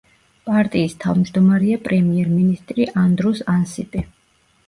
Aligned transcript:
პარტიის 0.49 0.95
თავმჯდომარეა 1.03 1.81
პრემიერ-მინისტრი 1.83 2.87
ანდრუს 3.05 3.43
ანსიპი. 3.57 4.05